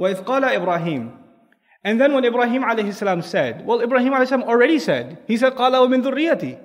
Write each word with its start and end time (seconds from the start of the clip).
وَإِذْ 0.00 0.23
قَالَ 0.23 0.43
إِبْرَاهِيمُ 0.43 1.17
And 1.83 1.99
then 1.99 2.13
when 2.13 2.23
Ibrahim 2.23 2.63
alayhi 2.63 2.93
salam 2.93 3.21
said, 3.21 3.65
well, 3.65 3.81
Ibrahim 3.81 4.13
alayhi 4.13 4.27
salam 4.27 4.47
already 4.47 4.79
said, 4.79 5.19
he 5.27 5.37
said, 5.37 5.55
قَالَ 5.55 5.73
وَمِن 5.73 6.03
ذُرِّيَّتِي 6.03 6.59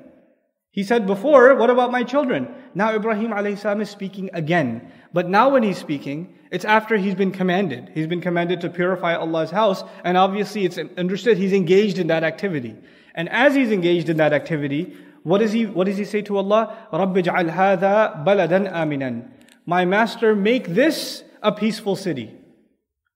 He 0.70 0.84
said 0.84 1.06
before, 1.06 1.54
what 1.56 1.70
about 1.70 1.90
my 1.90 2.04
children? 2.04 2.48
Now 2.74 2.94
Ibrahim 2.94 3.30
alayhi 3.30 3.58
salam 3.58 3.80
is 3.80 3.90
speaking 3.90 4.30
again. 4.32 4.92
But 5.12 5.28
now 5.28 5.48
when 5.48 5.62
he's 5.62 5.78
speaking, 5.78 6.34
it's 6.50 6.64
after 6.64 6.96
he's 6.96 7.14
been 7.14 7.32
commanded. 7.32 7.90
He's 7.94 8.06
been 8.06 8.20
commanded 8.20 8.60
to 8.60 8.68
purify 8.68 9.14
Allah's 9.16 9.50
house, 9.50 9.82
and 10.04 10.16
obviously 10.16 10.64
it's 10.64 10.78
understood 10.96 11.36
he's 11.36 11.52
engaged 11.52 11.98
in 11.98 12.06
that 12.08 12.22
activity. 12.22 12.76
And 13.14 13.28
as 13.30 13.54
he's 13.54 13.72
engaged 13.72 14.08
in 14.08 14.18
that 14.18 14.32
activity, 14.32 14.94
what 15.22 15.38
does 15.38 15.52
he, 15.52 15.66
what 15.66 15.86
does 15.86 15.96
he 15.96 16.04
say 16.04 16.22
to 16.22 16.36
Allah? 16.36 16.76
رَبِّ 16.92 17.20
اجْعَلْ 17.24 17.50
هَذَا 17.50 18.24
بَلَدًا 18.24 18.72
آمِنًا 18.72 19.28
My 19.64 19.84
master, 19.84 20.36
make 20.36 20.68
this 20.68 21.24
a 21.42 21.50
peaceful 21.50 21.96
city. 21.96 22.32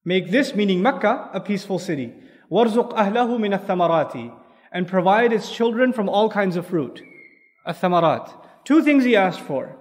Make 0.04 0.30
this, 0.30 0.54
meaning 0.54 0.82
Mecca, 0.82 1.30
a 1.34 1.40
peaceful 1.40 1.80
city. 1.80 2.14
وَارْزُقْ 2.52 2.94
أَهْلَهُ 2.94 3.40
مِنَ 3.40 3.60
الثَّمَرَاتِ 3.60 4.34
And 4.72 4.88
provide 4.88 5.34
its 5.34 5.52
children 5.52 5.94
from 5.94 6.10
all 6.10 6.30
kinds 6.30 6.56
of 6.56 6.68
fruit. 6.68 7.02
الثَّمَرَات. 7.68 8.32
Two 8.66 8.84
things 8.84 9.04
he 9.04 9.16
asked 9.16 9.40
for. 9.42 9.76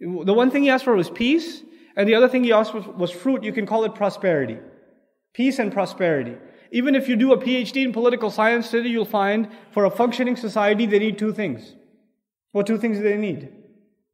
The 0.00 0.34
one 0.34 0.50
thing 0.50 0.64
he 0.64 0.70
asked 0.70 0.84
for 0.84 0.94
was 0.94 1.08
peace, 1.08 1.62
and 1.96 2.08
the 2.08 2.14
other 2.14 2.28
thing 2.28 2.44
he 2.44 2.52
asked 2.52 2.72
for 2.72 2.80
was 2.80 3.10
fruit. 3.10 3.42
You 3.42 3.52
can 3.52 3.66
call 3.66 3.84
it 3.84 3.94
prosperity. 3.94 4.58
Peace 5.32 5.58
and 5.58 5.72
prosperity. 5.72 6.36
Even 6.70 6.94
if 6.94 7.08
you 7.08 7.16
do 7.16 7.32
a 7.32 7.38
PhD 7.38 7.84
in 7.84 7.92
political 7.92 8.30
science 8.30 8.70
today, 8.70 8.88
you'll 8.88 9.04
find 9.04 9.48
for 9.70 9.84
a 9.84 9.90
functioning 9.90 10.36
society, 10.36 10.86
they 10.86 10.98
need 10.98 11.18
two 11.18 11.32
things. 11.32 11.74
What 12.52 12.66
two 12.66 12.78
things 12.78 12.98
do 12.98 13.04
they 13.04 13.16
need? 13.16 13.48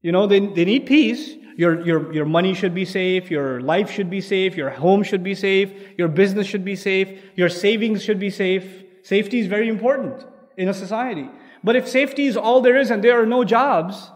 You 0.03 0.13
know, 0.13 0.27
they, 0.27 0.41
they 0.41 0.65
need 0.65 0.87
peace. 0.87 1.35
your, 1.56 1.86
your, 1.86 2.14
your 2.14 2.26
money 2.26 2.54
should 2.54 2.76
be 2.76 2.86
safe. 2.86 3.32
Your 3.32 3.62
life 3.62 3.90
should 3.90 4.10
be 4.10 4.22
safe. 4.22 4.56
Your 4.56 4.70
home 4.70 5.04
should 5.04 5.24
be 5.24 5.36
safe. 5.36 5.72
Your 5.98 6.08
business 6.08 6.48
should 6.48 6.66
be 6.66 6.76
safe. 6.76 7.22
Your 7.36 7.50
savings 7.50 8.04
should 8.04 8.20
be 8.20 8.30
safe. 8.30 8.84
Safety 9.04 9.40
is 9.40 9.48
very 9.48 9.70
important 9.70 10.26
in 10.58 10.68
a 10.68 10.74
society. 10.74 11.30
But 11.64 11.76
if 11.76 11.88
safety 11.88 12.26
is 12.26 12.36
all 12.36 12.62
there 12.62 12.78
is 12.78 12.92
and 12.92 13.04
there 13.04 13.22
are 13.22 13.26
no 13.26 13.44
jobs, 13.44 14.12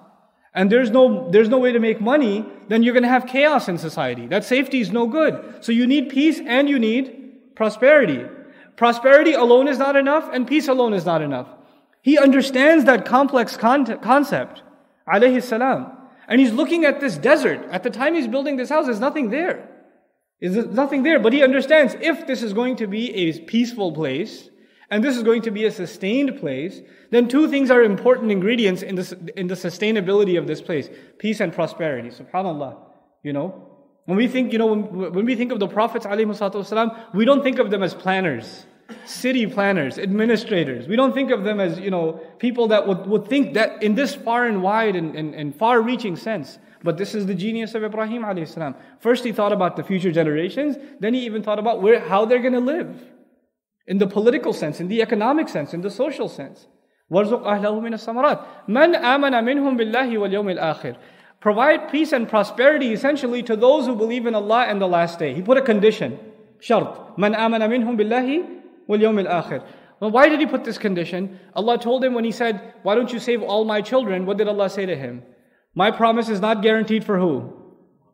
and 0.54 0.72
there's 0.72 0.90
no, 0.90 1.30
there's 1.30 1.50
no 1.50 1.60
way 1.60 1.72
to 1.72 1.80
make 1.80 2.02
money, 2.02 2.46
then 2.68 2.84
you're 2.84 2.94
going 2.94 3.04
to 3.04 3.10
have 3.10 3.28
chaos 3.28 3.68
in 3.68 3.78
society. 3.78 4.28
That 4.28 4.44
safety 4.44 4.82
is 4.82 4.92
no 4.92 5.08
good. 5.08 5.64
So 5.64 5.72
you 5.72 5.86
need 5.86 6.10
peace 6.10 6.40
and 6.46 6.68
you 6.68 6.80
need 6.80 7.56
prosperity. 7.56 8.26
Prosperity 8.76 9.34
alone 9.34 9.68
is 9.68 9.78
not 9.78 9.96
enough 9.96 10.30
and 10.34 10.48
peace 10.48 10.68
alone 10.68 10.94
is 10.94 11.06
not 11.06 11.22
enough. 11.22 11.48
He 12.02 12.18
understands 12.18 12.86
that 12.86 13.06
complex 13.06 13.58
con- 13.58 14.00
concept, 14.00 14.64
alayhi 15.08 15.44
salam. 15.44 15.99
And 16.29 16.41
he's 16.41 16.53
looking 16.53 16.85
at 16.85 17.01
this 17.01 17.17
desert. 17.17 17.61
At 17.71 17.83
the 17.83 17.91
time 17.91 18.15
he's 18.15 18.29
building 18.29 18.57
this 18.57 18.71
house, 18.71 18.87
there's 18.87 19.01
nothing 19.01 19.31
there. 19.31 19.69
There's 20.41 20.67
nothing 20.67 21.03
there. 21.03 21.19
But 21.19 21.33
he 21.33 21.43
understands 21.43 21.97
if 22.01 22.27
this 22.27 22.43
is 22.43 22.53
going 22.53 22.77
to 22.77 22.87
be 22.87 23.15
a 23.15 23.41
peaceful 23.41 23.93
place, 23.93 24.49
and 24.91 25.03
this 25.03 25.17
is 25.17 25.23
going 25.23 25.43
to 25.43 25.51
be 25.51 25.65
a 25.65 25.71
sustained 25.71 26.39
place, 26.39 26.81
then 27.11 27.29
two 27.29 27.49
things 27.49 27.71
are 27.71 27.83
important 27.83 28.31
ingredients 28.31 28.83
in 28.83 28.95
the, 28.95 29.33
in 29.37 29.47
the 29.47 29.55
sustainability 29.55 30.39
of 30.39 30.47
this 30.47 30.61
place 30.61 30.89
peace 31.19 31.41
and 31.41 31.53
prosperity. 31.53 32.11
SubhanAllah. 32.11 32.79
You 33.23 33.33
know? 33.33 33.71
When 34.07 34.19
we 34.19 34.29
think, 34.29 34.53
you 34.53 34.59
know, 34.59 34.67
when, 34.67 35.13
when 35.13 35.25
we 35.25 35.35
think 35.35 35.51
of 35.53 35.61
the 35.61 35.69
Prophets, 35.69 36.07
والسلام, 36.07 37.15
we 37.15 37.25
don't 37.25 37.43
think 37.43 37.59
of 37.59 37.71
them 37.71 37.83
as 37.83 37.95
planners, 37.95 38.67
city 39.07 39.47
planners, 39.47 39.99
administrators. 39.99 40.89
We 40.89 40.97
don't 40.97 41.13
think 41.13 41.31
of 41.31 41.45
them 41.45 41.61
as, 41.61 41.79
you 41.79 41.91
know, 41.91 42.21
people 42.39 42.69
that 42.69 42.87
would, 42.87 43.07
would 43.07 43.29
think 43.29 43.55
that 43.55 43.83
in 43.83 43.95
this 43.95 44.15
far 44.15 44.47
and 44.47 44.63
wide 44.63 44.97
and, 44.97 45.15
and, 45.15 45.35
and 45.35 45.55
far 45.55 45.81
reaching 45.81 46.17
sense. 46.17 46.59
But 46.83 46.99
this 46.99 47.15
is 47.15 47.27
the 47.27 47.35
genius 47.35 47.75
of 47.75 47.83
Ibrahim 47.83 48.23
alayhi 48.23 48.75
First 49.01 49.25
he 49.25 49.33
thought 49.33 49.53
about 49.53 49.77
the 49.77 49.83
future 49.83 50.13
generations, 50.13 50.77
then 51.01 51.15
he 51.15 51.25
even 51.25 51.43
thought 51.43 51.59
about 51.59 51.81
where, 51.81 51.99
how 52.01 52.27
they're 52.27 52.43
going 52.43 52.53
to 52.53 52.61
live 52.61 53.03
in 53.87 53.99
the 53.99 54.07
political 54.07 54.53
sense, 54.53 54.81
in 54.81 54.89
the 54.89 55.03
economic 55.03 55.49
sense, 55.49 55.73
in 55.75 55.81
the 55.81 55.91
social 55.91 56.29
sense. 56.29 56.67
وَارْزُقْ 57.11 57.43
أَهْلَهُ 57.43 57.81
مِنَ 57.81 57.95
الثَّمَرَاتِ 57.95 58.69
مَنْ 58.69 58.95
آمَنَ 58.97 59.33
مِنْهُمْ 59.45 59.79
بِاللَّهِ 59.79 60.11
وَالْيَوْمِ 60.19 60.59
الْآخِرِ 60.59 60.97
Provide 61.41 61.91
peace 61.91 62.13
and 62.13 62.27
prosperity 62.27 62.95
essentially 62.95 63.43
to 63.43 63.57
those 63.57 63.85
who 63.85 63.95
believe 63.95 64.25
in 64.25 64.35
Allah 64.35 64.65
and 64.67 64.81
the 64.81 64.89
last 64.89 65.19
day. 65.19 65.35
He 65.35 65.43
put 65.43 65.59
a 65.59 65.63
condition. 65.63 66.19
شرط. 66.61 67.19
مَنْ 67.19 67.37
آمَنَ 67.37 67.61
مِنْهُمْ 67.61 67.99
بِاللَّهِ 67.99 68.58
وَالْيَوْمِ 68.89 69.27
الْآخِرِ 69.27 69.67
Well, 70.01 70.11
why 70.11 70.29
did 70.29 70.41
he 70.41 70.47
put 70.47 70.65
this 70.65 70.79
condition? 70.79 71.39
Allah 71.55 71.79
told 71.79 72.05
him 72.05 72.15
when 72.15 72.25
he 72.25 72.33
said, 72.33 72.75
Why 72.83 72.95
don't 72.95 73.13
you 73.13 73.19
save 73.19 73.43
all 73.43 73.65
my 73.65 73.81
children? 73.81 74.27
What 74.27 74.39
did 74.39 74.49
Allah 74.49 74.69
say 74.69 74.87
to 74.87 74.97
him? 74.97 75.23
My 75.75 75.91
promise 75.91 76.29
is 76.29 76.41
not 76.41 76.63
guaranteed 76.63 77.05
for 77.05 77.19
who? 77.19 77.53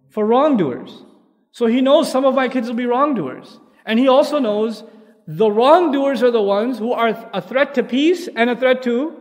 For 0.08 0.26
wrongdoers. 0.26 1.04
So 1.52 1.66
he 1.66 1.80
knows 1.80 2.10
some 2.10 2.24
of 2.24 2.34
my 2.34 2.48
kids 2.48 2.68
will 2.68 2.76
be 2.76 2.86
wrongdoers. 2.86 3.58
And 3.84 3.98
he 3.98 4.08
also 4.08 4.38
knows 4.38 4.84
the 5.26 5.50
wrongdoers 5.50 6.22
are 6.22 6.30
the 6.30 6.42
ones 6.42 6.78
who 6.78 6.92
are 6.92 7.28
a 7.32 7.40
threat 7.40 7.74
to 7.74 7.82
peace 7.82 8.28
and 8.34 8.50
a 8.50 8.56
threat 8.56 8.82
to 8.84 9.16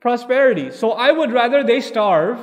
prosperity. 0.00 0.70
So 0.70 0.92
I 0.92 1.12
would 1.12 1.32
rather 1.32 1.62
they 1.62 1.80
starve. 1.80 2.38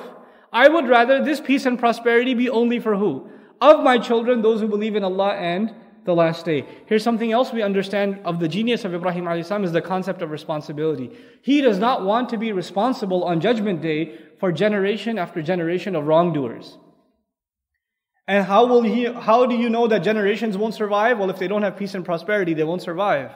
I 0.51 0.67
would 0.67 0.87
rather 0.87 1.23
this 1.23 1.39
peace 1.39 1.65
and 1.65 1.77
prosperity 1.77 2.33
be 2.33 2.49
only 2.49 2.79
for 2.79 2.95
who? 2.95 3.29
Of 3.59 3.83
my 3.83 3.97
children, 3.99 4.41
those 4.41 4.61
who 4.61 4.67
believe 4.67 4.95
in 4.95 5.03
Allah 5.03 5.33
and 5.35 5.73
the 6.06 6.14
last 6.14 6.44
day. 6.44 6.64
Here's 6.86 7.02
something 7.02 7.32
else 7.32 7.52
we 7.52 7.62
understand 7.62 8.20
of 8.24 8.40
the 8.40 8.48
genius 8.48 8.84
of 8.84 8.94
Ibrahim 8.94 9.24
salam 9.42 9.64
is 9.64 9.72
the 9.72 9.82
concept 9.82 10.22
of 10.22 10.30
responsibility. 10.30 11.10
He 11.42 11.60
does 11.60 11.78
not 11.78 12.04
want 12.04 12.30
to 12.30 12.38
be 12.38 12.52
responsible 12.52 13.24
on 13.24 13.40
judgment 13.40 13.82
day 13.82 14.16
for 14.40 14.52
generation 14.52 15.18
after 15.18 15.42
generation 15.42 15.94
of 15.94 16.06
wrongdoers. 16.06 16.78
And 18.28 18.44
how 18.44 18.66
will 18.66 18.82
he, 18.82 19.04
how 19.04 19.46
do 19.46 19.54
you 19.54 19.68
know 19.68 19.86
that 19.86 20.00
generations 20.00 20.56
won't 20.56 20.74
survive? 20.74 21.18
Well, 21.18 21.30
if 21.30 21.38
they 21.38 21.46
don't 21.48 21.62
have 21.62 21.76
peace 21.76 21.94
and 21.94 22.04
prosperity, 22.04 22.54
they 22.54 22.64
won't 22.64 22.82
survive. 22.82 23.30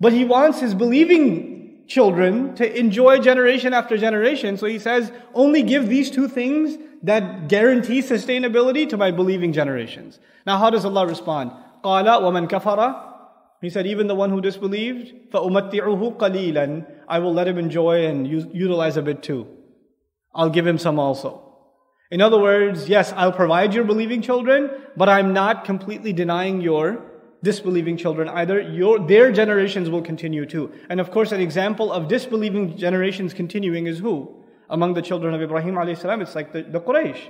But 0.00 0.12
he 0.12 0.24
wants 0.24 0.60
his 0.60 0.74
believing 0.74 1.84
children 1.86 2.54
to 2.56 2.78
enjoy 2.78 3.20
generation 3.20 3.72
after 3.72 3.96
generation. 3.96 4.56
So 4.56 4.66
he 4.66 4.78
says, 4.78 5.12
only 5.34 5.62
give 5.62 5.88
these 5.88 6.10
two 6.10 6.28
things 6.28 6.76
that 7.02 7.48
guarantee 7.48 8.00
sustainability 8.00 8.88
to 8.88 8.96
my 8.96 9.12
believing 9.12 9.52
generations. 9.52 10.18
Now, 10.44 10.58
how 10.58 10.70
does 10.70 10.84
Allah 10.84 11.06
respond? 11.06 11.52
قَالَ 11.85 12.05
وَمَنْ 12.05 12.47
كَفَرَ 12.47 13.11
He 13.61 13.69
said, 13.69 13.87
even 13.87 14.07
the 14.07 14.15
one 14.15 14.29
who 14.29 14.41
disbelieved, 14.41 15.31
فَأُمَتِّعُهُ 15.31 16.17
قَلِيلًا 16.17 16.85
I 17.07 17.19
will 17.19 17.33
let 17.33 17.47
him 17.47 17.57
enjoy 17.57 18.05
and 18.05 18.27
use, 18.27 18.45
utilize 18.53 18.97
a 18.97 19.01
bit 19.01 19.21
too. 19.23 19.47
I'll 20.33 20.49
give 20.49 20.65
him 20.65 20.77
some 20.77 20.99
also. 20.99 21.47
In 22.09 22.21
other 22.21 22.39
words, 22.39 22.89
yes, 22.89 23.13
I'll 23.15 23.31
provide 23.31 23.73
your 23.73 23.85
believing 23.85 24.21
children, 24.21 24.69
but 24.97 25.07
I'm 25.07 25.33
not 25.33 25.63
completely 25.63 26.11
denying 26.11 26.61
your 26.61 27.03
disbelieving 27.43 27.97
children 27.97 28.27
either. 28.29 28.61
Your, 28.61 28.99
their 28.99 29.31
generations 29.31 29.89
will 29.89 30.01
continue 30.01 30.45
too. 30.45 30.71
And 30.89 30.99
of 30.99 31.11
course, 31.11 31.31
an 31.31 31.41
example 31.41 31.91
of 31.91 32.07
disbelieving 32.07 32.77
generations 32.77 33.33
continuing 33.33 33.87
is 33.87 33.99
who? 33.99 34.43
Among 34.69 34.93
the 34.93 35.01
children 35.01 35.33
of 35.33 35.41
Ibrahim 35.41 35.75
alayhi 35.75 35.97
salam, 35.97 36.21
it's 36.21 36.35
like 36.35 36.53
the, 36.53 36.63
the 36.63 36.79
Quraysh. 36.79 37.29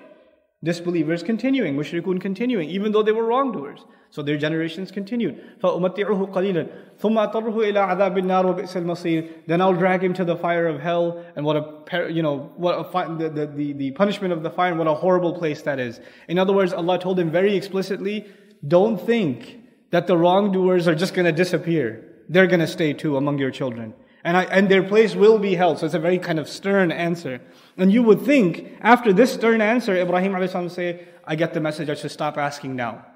Disbelievers 0.63 1.23
continuing, 1.23 1.75
mushrikun 1.75 2.21
continuing, 2.21 2.69
even 2.69 2.91
though 2.91 3.01
they 3.01 3.11
were 3.11 3.25
wrongdoers. 3.25 3.83
So 4.11 4.21
their 4.21 4.37
generations 4.37 4.91
continued. 4.91 5.59
فَأُمَتِّعُهُ 5.59 6.31
قَلِيلًا 6.31 6.69
ثُمَّ 6.99 7.31
أَطَرُّهُ 7.31 7.55
إِلَىٰ 7.55 7.97
عَذَابِ 7.97 8.17
النَّارِ 8.19 8.45
وَبِئْسَ 8.45 8.83
الْمَصِيرِ 8.83 9.47
Then 9.47 9.59
I'll 9.59 9.73
drag 9.73 10.03
him 10.03 10.13
to 10.13 10.23
the 10.23 10.35
fire 10.35 10.67
of 10.67 10.79
hell, 10.79 11.25
and 11.35 11.43
what 11.43 11.55
a, 11.55 12.11
you 12.11 12.21
know, 12.21 12.51
what 12.57 12.75
a, 12.75 13.15
the, 13.15 13.29
the, 13.29 13.47
the, 13.47 13.73
the 13.73 13.91
punishment 13.91 14.33
of 14.33 14.43
the 14.43 14.51
fire, 14.51 14.69
and 14.69 14.77
what 14.77 14.87
a 14.87 14.93
horrible 14.93 15.33
place 15.33 15.63
that 15.63 15.79
is. 15.79 15.99
In 16.27 16.37
other 16.37 16.53
words, 16.53 16.73
Allah 16.73 16.99
told 16.99 17.17
him 17.17 17.31
very 17.31 17.55
explicitly, 17.55 18.27
don't 18.67 18.97
think 19.01 19.61
that 19.89 20.05
the 20.05 20.15
wrongdoers 20.15 20.87
are 20.87 20.95
just 20.95 21.15
going 21.15 21.25
to 21.25 21.31
disappear. 21.31 22.23
They're 22.29 22.47
going 22.47 22.59
to 22.59 22.67
stay 22.67 22.93
too 22.93 23.17
among 23.17 23.39
your 23.39 23.49
children. 23.49 23.95
And, 24.26 24.36
I, 24.36 24.42
and 24.46 24.68
their 24.68 24.82
place 24.82 25.14
will 25.14 25.38
be 25.38 25.54
held. 25.54 25.78
So 25.78 25.86
it's 25.86 25.94
a 25.94 26.00
very 26.00 26.18
kind 26.18 26.40
of 26.40 26.48
stern 26.48 26.90
answer. 26.90 27.40
And 27.76 27.92
you 27.92 28.02
would 28.02 28.22
think, 28.22 28.72
after 28.80 29.12
this 29.12 29.32
stern 29.32 29.60
answer, 29.60 29.94
Ibrahim 29.94 30.32
would 30.32 30.72
say, 30.72 31.06
I 31.24 31.36
get 31.36 31.54
the 31.54 31.60
message, 31.60 31.88
I 31.88 31.94
should 31.94 32.10
stop 32.10 32.36
asking 32.36 32.74
now. 32.74 33.06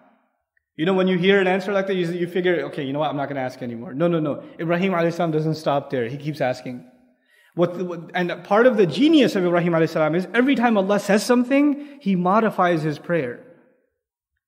You 0.76 0.86
know, 0.86 0.94
when 0.94 1.08
you 1.08 1.18
hear 1.18 1.40
an 1.40 1.48
answer 1.48 1.72
like 1.72 1.88
that, 1.88 1.96
you, 1.96 2.06
you 2.12 2.28
figure, 2.28 2.62
okay, 2.66 2.84
you 2.84 2.92
know 2.92 3.00
what, 3.00 3.10
I'm 3.10 3.16
not 3.16 3.26
going 3.26 3.34
to 3.34 3.42
ask 3.42 3.60
anymore. 3.60 3.92
No, 3.92 4.06
no, 4.06 4.20
no. 4.20 4.44
Ibrahim 4.60 4.92
alayhi 4.92 5.32
doesn't 5.32 5.56
stop 5.56 5.90
there. 5.90 6.06
He 6.06 6.16
keeps 6.16 6.40
asking. 6.40 6.88
What, 7.56 7.76
what, 7.78 8.12
and 8.14 8.44
part 8.44 8.68
of 8.68 8.76
the 8.76 8.86
genius 8.86 9.34
of 9.34 9.44
Ibrahim 9.44 9.74
is 9.74 10.28
every 10.32 10.54
time 10.54 10.78
Allah 10.78 11.00
says 11.00 11.26
something, 11.26 11.98
he 12.00 12.14
modifies 12.14 12.82
his 12.82 13.00
prayer. 13.00 13.40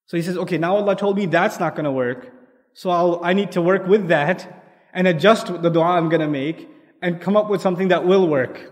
So 0.07 0.17
he 0.17 0.23
says, 0.23 0.39
okay, 0.39 0.59
now 0.59 0.77
Allah 0.77 0.95
told 0.95 1.17
me 1.17 1.27
that's 1.27 1.59
not 1.59 1.75
going 1.75 1.87
to 1.87 1.93
work. 1.93 2.33
So 2.73 2.91
I'll, 2.91 3.21
I 3.25 3.33
need 3.33 3.51
to 3.53 3.61
work 3.61 3.89
with 3.89 4.07
that 4.09 4.62
and 4.93 5.07
adjust 5.07 5.47
the 5.47 5.71
dua 5.71 5.97
I'm 5.97 6.09
going 6.09 6.21
to 6.21 6.29
make 6.29 6.69
and 7.01 7.21
come 7.21 7.37
up 7.37 7.51
with 7.51 7.61
something 7.61 7.89
that 7.89 8.07
will 8.07 8.29
work. 8.29 8.71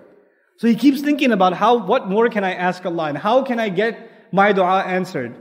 So 0.58 0.68
he 0.68 0.74
keeps 0.74 1.00
thinking 1.00 1.32
about 1.32 1.54
how, 1.54 1.86
what 1.86 2.08
more 2.08 2.28
can 2.28 2.44
I 2.44 2.54
ask 2.54 2.84
Allah 2.84 3.08
and 3.08 3.18
how 3.18 3.42
can 3.42 3.58
I 3.58 3.70
get 3.70 4.32
my 4.32 4.52
dua 4.52 4.82
answered? 4.82 5.34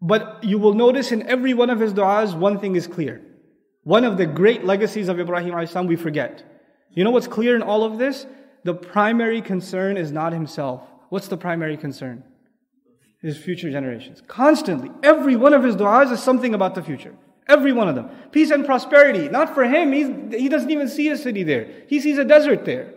But 0.00 0.44
you 0.44 0.58
will 0.58 0.74
notice 0.74 1.12
in 1.12 1.22
every 1.28 1.54
one 1.54 1.70
of 1.70 1.80
his 1.80 1.92
du'as, 1.92 2.36
one 2.38 2.60
thing 2.60 2.76
is 2.76 2.86
clear. 2.86 3.22
One 3.82 4.04
of 4.04 4.16
the 4.16 4.26
great 4.26 4.64
legacies 4.64 5.08
of 5.08 5.18
Ibrahim 5.18 5.66
salam 5.66 5.86
we 5.86 5.96
forget. 5.96 6.42
You 6.90 7.04
know 7.04 7.10
what's 7.10 7.26
clear 7.26 7.56
in 7.56 7.62
all 7.62 7.84
of 7.84 7.98
this? 7.98 8.26
The 8.64 8.74
primary 8.74 9.42
concern 9.42 9.96
is 9.96 10.12
not 10.12 10.32
himself. 10.32 10.82
What's 11.08 11.28
the 11.28 11.36
primary 11.36 11.76
concern? 11.76 12.22
His 13.20 13.36
future 13.38 13.70
generations. 13.70 14.22
Constantly. 14.26 14.90
Every 15.02 15.36
one 15.36 15.54
of 15.54 15.64
his 15.64 15.76
du'as 15.76 16.12
is 16.12 16.22
something 16.22 16.54
about 16.54 16.74
the 16.74 16.82
future. 16.82 17.14
Every 17.46 17.72
one 17.72 17.88
of 17.88 17.94
them. 17.94 18.08
Peace 18.32 18.50
and 18.50 18.64
prosperity. 18.64 19.28
Not 19.28 19.54
for 19.54 19.64
him. 19.64 19.92
He's, 19.92 20.40
he 20.40 20.48
doesn't 20.48 20.70
even 20.70 20.88
see 20.88 21.08
a 21.08 21.16
city 21.16 21.42
there. 21.42 21.68
He 21.88 22.00
sees 22.00 22.18
a 22.18 22.24
desert 22.24 22.64
there. 22.64 22.94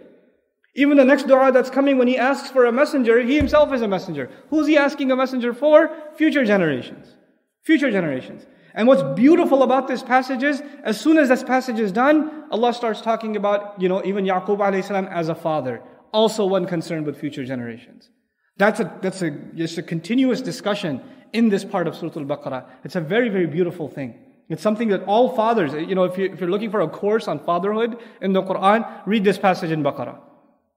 Even 0.76 0.98
the 0.98 1.04
next 1.04 1.28
dua 1.28 1.52
that's 1.52 1.72
coming 1.72 1.98
when 1.98 2.08
he 2.08 2.18
asks 2.18 2.52
for 2.52 2.66
a 2.66 2.72
messenger, 2.72 3.20
he 3.22 3.36
himself 3.36 3.74
is 3.74 3.82
a 3.82 3.88
messenger. 3.88 4.30
Who's 4.50 4.68
he 4.68 4.78
asking 4.78 5.12
a 5.12 5.16
messenger 5.16 5.54
for? 5.54 5.90
Future 6.16 6.46
generations. 6.46 7.16
Future 7.64 7.92
generations. 7.92 8.46
And 8.76 8.88
what's 8.88 9.02
beautiful 9.20 9.64
about 9.64 9.88
this 9.88 10.04
passage 10.04 10.44
is, 10.44 10.62
as 10.84 11.02
soon 11.02 11.18
as 11.18 11.30
this 11.30 11.44
passage 11.44 11.80
is 11.80 11.92
done, 11.92 12.44
Allah 12.52 12.76
starts 12.76 13.02
talking 13.02 13.36
about, 13.36 13.82
you 13.82 13.90
know, 13.90 14.04
even 14.06 14.24
Yaqub 14.24 14.84
salam 14.84 15.08
as 15.08 15.30
a 15.30 15.36
father. 15.36 15.82
Also 16.14 16.46
one 16.46 16.68
concerned 16.68 17.08
with 17.08 17.20
future 17.20 17.44
generations. 17.44 18.12
That's 18.58 18.80
a, 18.80 19.00
that's 19.02 19.24
a, 19.24 19.32
just 19.32 19.80
a 19.80 19.84
continuous 19.84 20.42
discussion 20.42 21.02
in 21.34 21.50
this 21.50 21.66
part 21.66 21.88
of 21.88 21.96
Surah 21.96 22.12
Al-Baqarah. 22.18 22.66
It's 22.84 22.96
a 22.96 23.02
very, 23.02 23.30
very 23.30 23.48
beautiful 23.48 23.90
thing. 23.90 24.27
It's 24.50 24.64
something 24.64 24.90
that 24.90 25.04
all 25.04 25.36
fathers, 25.36 25.74
you 25.74 25.94
know, 25.94 26.06
if, 26.06 26.18
you, 26.18 26.26
if 26.26 26.40
you're 26.40 26.50
looking 26.50 26.72
for 26.72 26.82
a 26.82 26.88
course 26.88 27.28
on 27.28 27.40
fatherhood 27.40 27.98
in 28.22 28.32
the 28.34 28.42
Quran, 28.42 29.02
read 29.06 29.24
this 29.24 29.38
passage 29.38 29.72
in 29.72 29.84
Baqarah. 29.84 30.20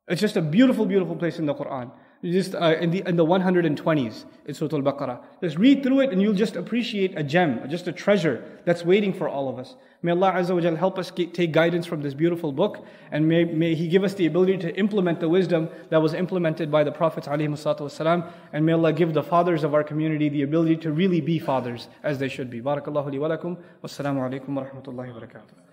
It's 0.09 0.21
just 0.21 0.37
a 0.37 0.43
beautiful, 0.43 0.87
beautiful 0.87 1.15
place 1.15 1.39
in 1.39 1.47
the 1.47 1.55
Quran 1.55 1.93
Just 2.24 2.56
uh, 2.56 2.76
in 2.80 2.90
the 2.90 3.04
in 3.08 3.18
the 3.18 3.26
120s 3.26 4.26
in 4.48 4.54
Surah 4.56 4.78
Al-Baqarah. 4.78 5.20
Just 5.42 5.58
read 5.58 5.84
through 5.84 6.00
it 6.00 6.12
and 6.12 6.20
you'll 6.22 6.34
just 6.34 6.56
appreciate 6.56 7.16
a 7.16 7.24
gem, 7.24 7.62
just 7.70 7.88
a 7.88 7.92
treasure 7.92 8.44
that's 8.66 8.84
waiting 8.84 9.14
for 9.14 9.30
all 9.30 9.48
of 9.48 9.60
us. 9.60 9.76
May 10.02 10.12
Allah 10.12 10.34
Azza 10.34 10.56
wa 10.56 10.76
help 10.76 10.98
us 10.98 11.12
get, 11.12 11.34
take 11.34 11.52
guidance 11.52 11.86
from 11.86 12.02
this 12.02 12.14
beautiful 12.14 12.52
book 12.52 12.86
and 13.12 13.28
may, 13.28 13.44
may 13.44 13.76
He 13.76 13.88
give 13.88 14.04
us 14.04 14.16
the 14.16 14.26
ability 14.26 14.58
to 14.60 14.76
implement 14.76 15.20
the 15.20 15.30
wisdom 15.30 15.70
that 15.90 16.02
was 16.02 16.14
implemented 16.14 16.72
by 16.72 16.84
the 16.84 16.92
Prophets 16.92 17.28
والسلام, 17.28 18.32
and 18.54 18.66
may 18.66 18.74
Allah 18.74 18.94
give 18.94 19.14
the 19.14 19.24
fathers 19.24 19.64
of 19.64 19.74
our 19.76 19.84
community 19.84 20.30
the 20.30 20.42
ability 20.42 20.78
to 20.78 20.92
really 20.92 21.22
be 21.22 21.38
fathers 21.38 21.90
as 22.04 22.18
they 22.18 22.30
should 22.30 22.50
be. 22.50 22.62
Barakallahu 22.62 23.12
li 23.12 23.20
wa 23.20 23.30
lakum. 23.30 23.58
Wassalamu 23.84 24.30
alaikum 24.30 24.50
wa 24.50 24.64
rahmatullahi 24.64 25.14
wa 25.14 25.20
barakatuh. 25.20 25.69